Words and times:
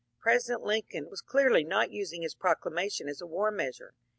President 0.19 0.63
Lincoln 0.63 1.11
was 1.11 1.21
clearly 1.21 1.63
not 1.63 1.91
using 1.91 2.23
his 2.23 2.33
proclamation 2.33 3.07
as 3.07 3.21
a 3.21 3.27
war 3.27 3.51
measure. 3.51 3.93